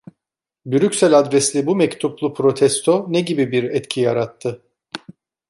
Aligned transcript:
Brüksel 0.65 1.13
adresli 1.19 1.65
bu 1.67 1.75
mektuplu 1.75 2.33
protesto 2.33 3.05
ne 3.09 3.21
gibi 3.21 3.51
bir 3.51 3.63
etki 3.63 4.01
yarattı? 4.01 4.61